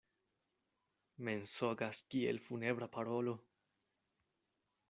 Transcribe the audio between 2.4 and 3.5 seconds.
funebra parolo.